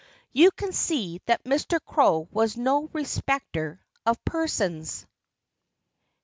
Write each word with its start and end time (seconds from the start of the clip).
You 0.31 0.49
can 0.49 0.71
see 0.73 1.21
that 1.27 1.43
Mr. 1.43 1.79
Crow 1.85 2.27
was 2.31 2.57
no 2.57 2.89
respecter 2.91 3.79
of 4.03 4.25
persons. 4.25 5.05